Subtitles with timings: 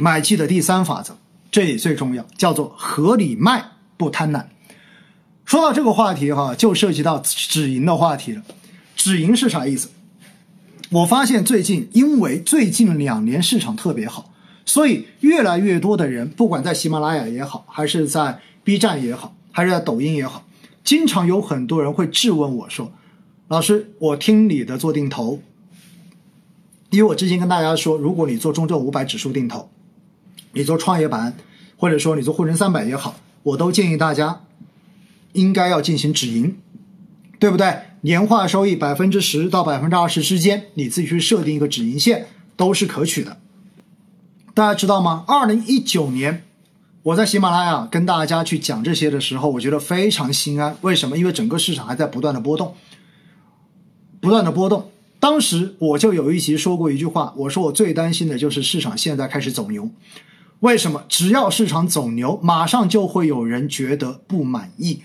[0.00, 1.12] 买气的第三法则，
[1.50, 3.64] 这也最重要，叫做合理卖
[3.96, 4.44] 不贪婪。
[5.44, 8.42] 说到这个话题哈，就涉及到止盈的话题了。
[8.94, 9.88] 止盈是啥意思？
[10.90, 14.32] 我发现最近，因为最近两年市场特别好，
[14.64, 20.44] 所以越来越多的人，不管在喜马拉雅也好，还是在 B 站也好，还是在抖音也好，
[20.84, 22.92] 经常有很多人会质问我说
[23.48, 25.42] ：“老师，我听你的做定投，
[26.90, 29.68] 因为我之前跟大家说，如果你做中证五百指数定投，
[30.52, 31.36] 你做创业板，
[31.76, 34.40] 或者说你做沪深三百也好，我都建议大家。”
[35.34, 36.56] 应该要进行止盈，
[37.38, 37.82] 对不对？
[38.00, 43.36] 年化收益百分之十到百分之二十之间，你自己去设定一个止盈线都是可取的。
[44.54, 45.24] 大家知道吗？
[45.28, 46.44] 二零一九年，
[47.02, 50.76] 我在喜马拉雅跟大家去讲这些的时候，我觉得非常心安。
[50.80, 51.18] 为什么？
[51.18, 52.74] 因为整个市场还在不断的波动，
[54.20, 54.90] 不断的波动。
[55.20, 59.90] 当时我就有一集说过一句话，我说我最担心的就是市场现在开始走牛。
[60.60, 61.04] 为什么？
[61.08, 65.02] 只要市场走牛，马上就会有人觉得不满意，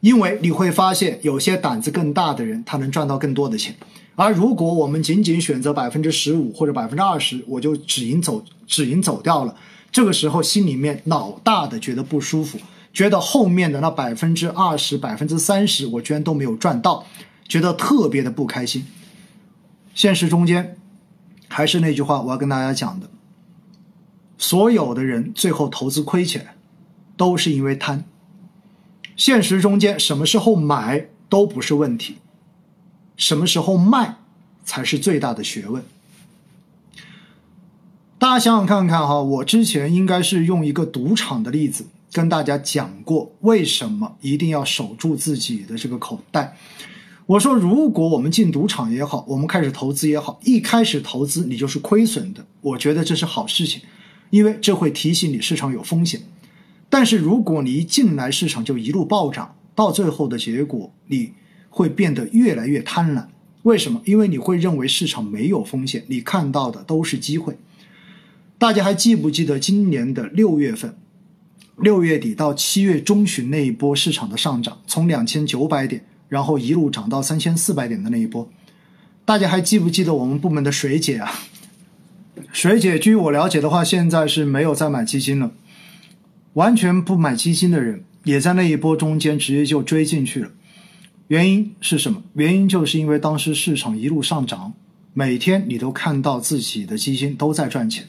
[0.00, 3.74] 因为你会发现有些胆子更大的人，他能赚到更多的钱。
[4.14, 9.56] 而如果我们仅仅选择百分之十五或者百分之二十，我就止盈走，止盈走掉了，
[9.90, 12.58] 这个时候心里面老大的觉得不舒服，
[12.92, 17.06] 觉得后面的那百分之二十、百分之三十，我居然都没有赚到，
[17.48, 18.84] 觉得特别的不开心。
[19.94, 20.76] 现实中间，
[21.48, 23.08] 还是那句话，我要跟大家讲的。
[24.40, 26.56] 所有的人最后投资亏钱，
[27.14, 28.04] 都是因为贪。
[29.14, 32.16] 现实中间，什么时候买都不是问题，
[33.18, 34.16] 什么时候卖
[34.64, 35.84] 才是最大的学问。
[38.18, 46.56] 大家想想看看哈，我之前应该是用一个赌场的例子跟大家讲过，为什么一定要守住自己的这个口袋。
[47.26, 53.82] 我说，如果我们进赌场也好，我们开始投资也好，一开始投资你就是亏损的，我觉得这是好事情。
[54.30, 56.22] 因为这会提醒你市场有风险，
[56.88, 61.32] 但是如果你一进来市场就一路暴涨，到最后的结果你
[61.68, 63.26] 会变得越来越贪婪。
[63.62, 64.00] 为什么？
[64.06, 67.58] 因为你会认为市场没有风险，你看到的都是机会。
[68.56, 70.96] 大家还记不记得今年的六月份，
[71.76, 78.48] 六月底到七月中旬那一波市场的上涨，从两千九百点，然后一路涨到三千四百点的那一波，
[79.24, 81.30] 大家还记不记得我们部门的水姐啊？
[82.52, 85.52] 水姐，据我了解的话，现在是没有再买基金了，
[86.54, 90.50] 完全不买基金的人也在那一波中间直接就追进去了。
[91.28, 92.22] 原因是什么？
[92.34, 94.72] 原因就是因为当时市场一路上涨，
[95.14, 98.04] 每天你都看到自己的基金都在赚钱，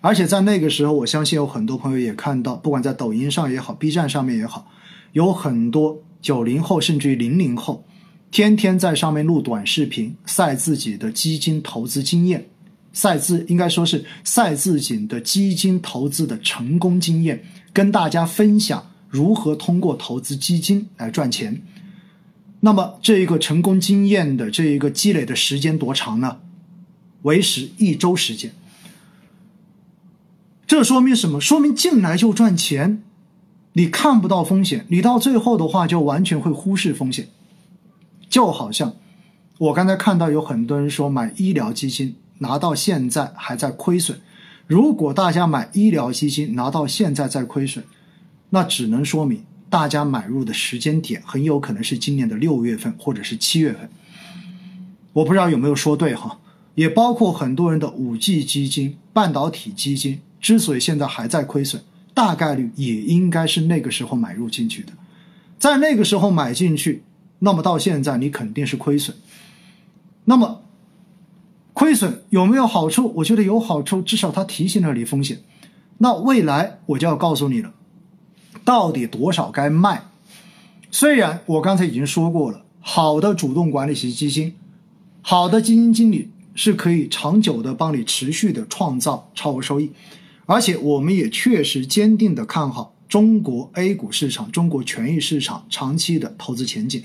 [0.00, 4.68] 而且在那个时候，我相信有很多朋友也看到，不管在抖音上也好，B 站上面也好，
[5.12, 7.84] 有很多九零后甚至于零零后，
[8.32, 12.48] 天天在上面录短视频，晒自己的基金投资经验。
[12.94, 21.60] 赛自应该说是赛自己的基金投资的成功经验，跟大家分享如何通过投资基金来赚钱。
[22.60, 26.38] 那么这一个成功经验的这一个积累的时间多长呢？
[27.22, 28.52] 为时一周时间。
[30.66, 31.40] 这说明什么？
[31.40, 33.02] 说明进来就赚钱，
[33.74, 37.28] 你看不到风险，你到最后的话就完全会忽视风险。
[38.30, 38.94] 就好像
[39.58, 42.16] 我刚才看到有很多人说买医疗基金。
[42.38, 44.18] 拿到现在还在亏损，
[44.66, 47.84] 如果大家买医疗基金拿到现在在亏损，
[48.50, 53.88] 那只能说明大家买入的时间点很有可能是今年的六月份或者是七月份。
[55.12, 56.38] 我不知道有没有说对哈，
[56.74, 64.92] 也包括很多人的五 G 基金、半导体基金之所以现在还在亏损，大概率也应该是那个时候买入进去的，
[65.56, 67.04] 在那个时候买进去，
[67.38, 69.16] 那么到现在你肯定是亏损，
[70.24, 70.63] 那么。
[71.84, 73.12] 亏损有没有好处？
[73.16, 75.40] 我觉得有好处，至少它提醒了你风险。
[75.98, 77.74] 那未来我就要告诉你了，
[78.64, 80.04] 到底多少该卖？
[80.90, 84.54] 虽然我刚才已经说过了，好的主动管理型基金，
[85.20, 89.90] 好的基金经理是可以长久的帮你持续的创造超额收益，
[90.46, 97.02] 而且我们也确实坚定的看好中国 A 股市场、中国权益市场长期的投资前景。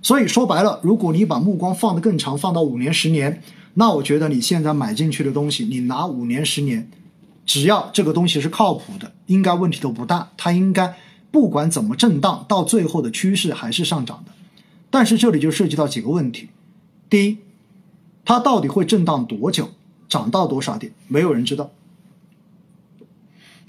[0.00, 3.42] 所以说白了，如果你把目光放得更长，放到五年、十年。
[3.74, 6.90] 那我觉得你现在买进去的东西，你拿五年、十年，
[7.46, 10.30] 只要这个东西是靠谱的，应该问题都不大。
[10.36, 10.96] 它应该
[11.30, 14.32] 不管怎么震荡，到最后的趋势还是上涨的。
[14.90, 16.48] 但是这里就涉及到几个问题：
[17.08, 17.38] 第一，
[18.24, 19.70] 它到底会震荡多久，
[20.08, 21.70] 涨到多少点，没有人知道。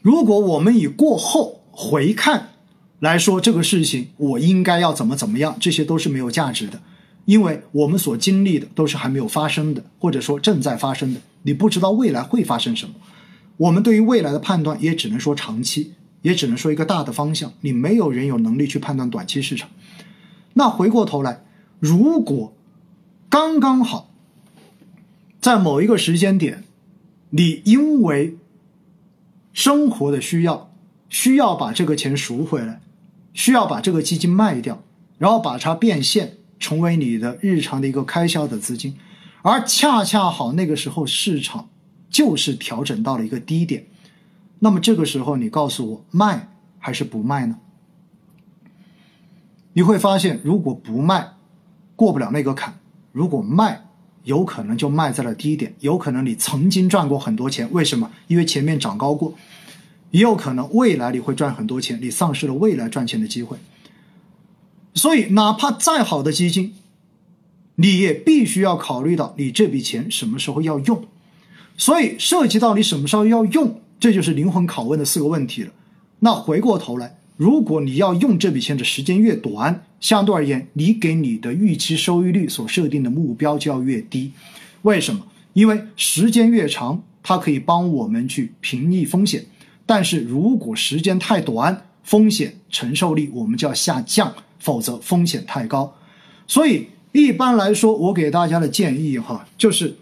[0.01, 2.50] 如果我们以过后回看
[3.00, 6.81] 来说这个事情，我应该要怎么怎么样，这些都是没有价值的。
[7.25, 12.95] 因为我们所经历的都是还没有发生的，或者说正在发生的，你不知道未来会发生什么。
[13.57, 17.53] 我们对于未来的判断也只能说长期，也只能说一个大的方向。
[17.62, 19.69] 你没有人有能力去判断短期市场。
[20.53, 21.44] 那回过头来，
[21.79, 22.53] 如果
[23.29, 24.12] 刚刚好
[25.39, 26.63] 在某一个时间点，
[27.29, 28.38] 你因为
[29.53, 30.73] 生活的需要，
[31.07, 32.81] 需要把这个钱赎回来，
[33.33, 34.83] 需要把这个基金卖掉，
[35.18, 38.95] 然后把它变现，成为你的日常的一个开销的资金，
[39.41, 41.67] 而恰恰好那个时候市场
[42.09, 43.87] 就是调整到了一个低点，
[44.59, 47.57] 那么这个时候你告诉我卖还是不卖呢？
[49.73, 51.31] 你会发现，如果不卖，
[51.95, 52.73] 过不了那个坎；
[53.11, 53.85] 如果卖，
[54.23, 58.11] 有可能就卖在了低点，有可能你曾经赚过很多钱，为什么？
[58.27, 59.33] 因为前面涨高过，
[60.11, 63.57] 也有可能未来你会赚很多钱，你丧失了未来赚钱的机会。
[64.93, 66.73] 所以，哪怕再好的基金，
[67.75, 71.05] 你也必须要考虑到你这笔钱什么时候要用。
[71.77, 75.71] 所以，涉及到你什么时候要用，这就是灵魂拷问的四个问题了。
[76.19, 77.17] 那回过头来。
[77.38, 84.31] 如果你要用这笔钱的时间越短，相对而言，你给你的预期收益率所设定的目标就要越低。
[84.83, 85.25] 为什么？
[85.53, 89.41] 因为时间越长，它可以帮我们去平抑风险；
[89.87, 95.93] 但是如果时间太短，风险承受力我们就要下降，否则风险太高。
[96.47, 99.97] 所以一般来说，我给大家的建议哈，就是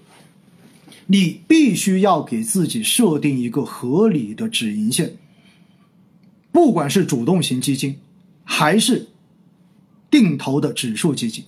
[1.07, 5.13] 你必须要给自己设定一个合理的止盈线。
[6.51, 7.97] 不管是主动型基金，
[8.43, 9.07] 还是
[10.11, 11.45] 定投的指数基金，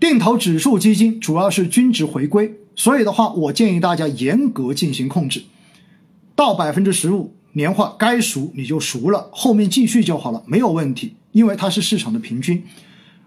[0.00, 5.44] 定投指数基金主要是均值回归，所以的话，我建议大家严格进行控制，
[6.34, 12.64] 到百分之十五年化该赎你就赎了，后面继续就好了，没有问题，因为它是市场的平均。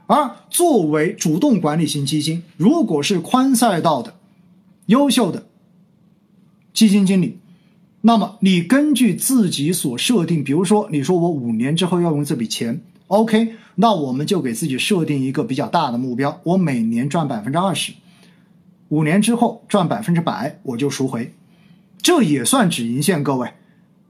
[0.07, 4.15] 而作为主动管理型基金，如果是宽赛道的
[4.87, 5.45] 优秀的
[6.73, 7.37] 基金经理。
[8.01, 17.93] 那么你根据自己所设定，比如说你说我五年之后要用这笔钱，OK，那我们就给自己设定一个比较大的目标，我每年赚百分之二十，
[18.89, 21.31] 五年之后赚百分之百我就赎回，
[22.01, 23.51] 这也算止盈线，各位。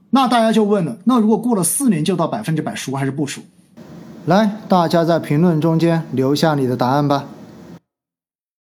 [0.08, 3.42] 那大家就问了，那如果过了四年就到百分之百赎还是不赎？
[4.26, 7.24] 来，大家在评论中间留下你的答案吧。